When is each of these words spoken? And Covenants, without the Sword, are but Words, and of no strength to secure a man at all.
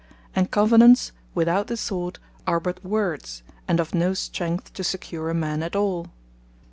And 0.35 0.49
Covenants, 0.49 1.11
without 1.35 1.67
the 1.67 1.77
Sword, 1.77 2.17
are 2.47 2.59
but 2.59 2.83
Words, 2.83 3.43
and 3.67 3.79
of 3.79 3.93
no 3.93 4.15
strength 4.15 4.73
to 4.73 4.83
secure 4.83 5.29
a 5.29 5.35
man 5.35 5.61
at 5.61 5.75
all. 5.75 6.07